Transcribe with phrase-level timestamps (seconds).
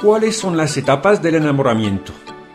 [0.00, 2.12] ¿Cuáles son las etapas del enamoramiento?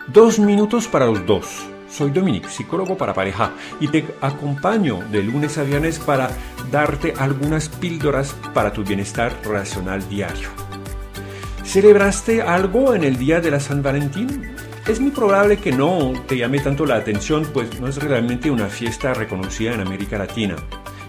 [0.07, 1.65] Dos minutos para los dos.
[1.89, 6.29] Soy Dominic, psicólogo para pareja, y te acompaño de lunes a viernes para
[6.69, 10.49] darte algunas píldoras para tu bienestar relacional diario.
[11.63, 14.55] ¿Celebraste algo en el día de la San Valentín?
[14.85, 18.67] Es muy probable que no te llame tanto la atención, pues no es realmente una
[18.67, 20.55] fiesta reconocida en América Latina.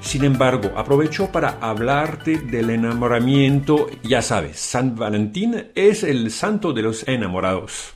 [0.01, 3.89] Sin embargo, aprovecho para hablarte del enamoramiento.
[4.03, 7.95] Ya sabes, San Valentín es el santo de los enamorados.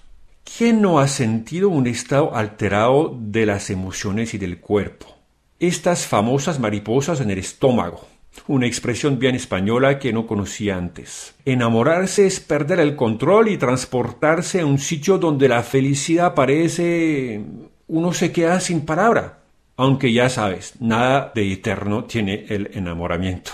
[0.56, 5.06] ¿Quién no ha sentido un estado alterado de las emociones y del cuerpo?
[5.58, 8.06] Estas famosas mariposas en el estómago,
[8.46, 11.34] una expresión bien española que no conocía antes.
[11.44, 17.42] Enamorarse es perder el control y transportarse a un sitio donde la felicidad parece...
[17.88, 19.43] uno se queda sin palabra.
[19.76, 23.50] Aunque ya sabes, nada de eterno tiene el enamoramiento.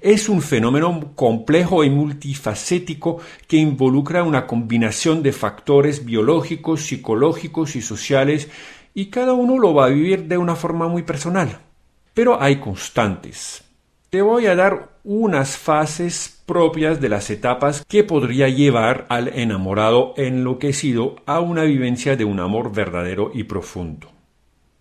[0.00, 7.82] Es un fenómeno complejo y multifacético que involucra una combinación de factores biológicos, psicológicos y
[7.82, 8.48] sociales
[8.94, 11.58] y cada uno lo va a vivir de una forma muy personal.
[12.14, 13.64] Pero hay constantes.
[14.08, 20.14] Te voy a dar unas fases propias de las etapas que podría llevar al enamorado
[20.16, 24.13] enloquecido a una vivencia de un amor verdadero y profundo.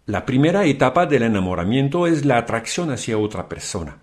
[0.06, 4.00] La primera etapa del enamoramiento es la atracción hacia otra persona,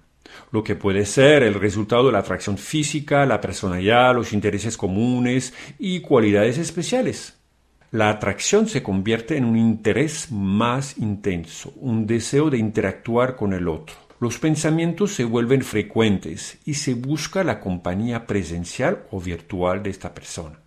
[0.50, 5.52] lo que puede ser el resultado de la atracción física, la personalidad, los intereses comunes
[5.78, 7.36] y cualidades especiales.
[7.90, 13.68] La atracción se convierte en un interés más intenso, un deseo de interactuar con el
[13.68, 13.96] otro.
[14.20, 20.14] Los pensamientos se vuelven frecuentes y se busca la compañía presencial o virtual de esta
[20.14, 20.60] persona.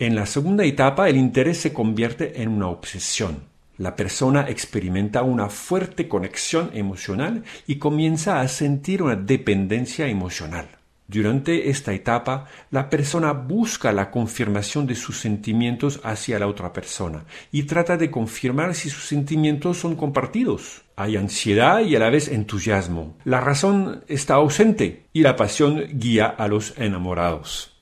[0.00, 3.47] En la segunda etapa el interés se convierte en una obsesión
[3.78, 10.68] la persona experimenta una fuerte conexión emocional y comienza a sentir una dependencia emocional.
[11.10, 17.24] Durante esta etapa, la persona busca la confirmación de sus sentimientos hacia la otra persona
[17.50, 20.82] y trata de confirmar si sus sentimientos son compartidos.
[20.96, 23.16] Hay ansiedad y a la vez entusiasmo.
[23.24, 27.80] La razón está ausente y la pasión guía a los enamorados.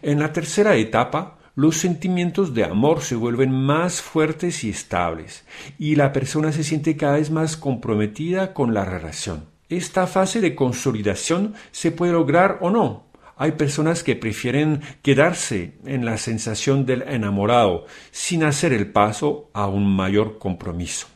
[0.00, 5.44] En la tercera etapa, los sentimientos de amor se vuelven más fuertes y estables,
[5.78, 9.44] y la persona se siente cada vez más comprometida con la relación.
[9.68, 13.04] Esta fase de consolidación se puede lograr o no.
[13.36, 19.66] Hay personas que prefieren quedarse en la sensación del enamorado sin hacer el paso a
[19.66, 21.08] un mayor compromiso.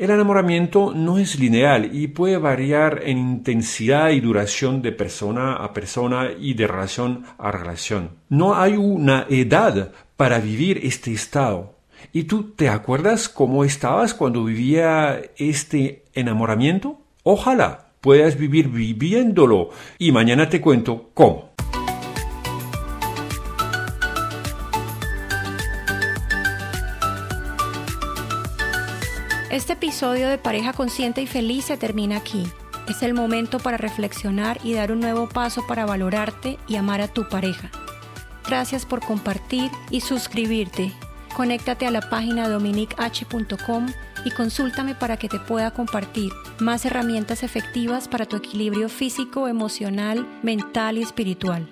[0.00, 5.74] El enamoramiento no es lineal y puede variar en intensidad y duración de persona a
[5.74, 8.12] persona y de relación a relación.
[8.30, 11.74] No hay una edad para vivir este estado.
[12.14, 17.02] ¿Y tú te acuerdas cómo estabas cuando vivía este enamoramiento?
[17.22, 19.68] Ojalá puedas vivir viviéndolo
[19.98, 21.49] y mañana te cuento cómo.
[29.50, 32.46] Este episodio de Pareja Consciente y Feliz se termina aquí.
[32.88, 37.08] Es el momento para reflexionar y dar un nuevo paso para valorarte y amar a
[37.08, 37.68] tu pareja.
[38.46, 40.92] Gracias por compartir y suscribirte.
[41.34, 43.88] Conéctate a la página dominich.com
[44.24, 50.28] y consúltame para que te pueda compartir más herramientas efectivas para tu equilibrio físico, emocional,
[50.44, 51.68] mental y espiritual.